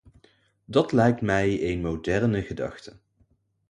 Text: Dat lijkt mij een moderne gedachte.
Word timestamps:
Dat 0.65 0.91
lijkt 0.91 1.21
mij 1.21 1.69
een 1.71 1.81
moderne 1.81 2.41
gedachte. 2.41 2.97